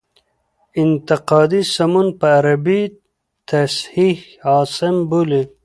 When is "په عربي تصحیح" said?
2.19-4.17